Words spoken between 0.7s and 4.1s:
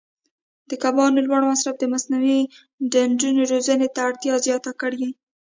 کبانو لوړ مصرف د مصنوعي ډنډونو روزنې ته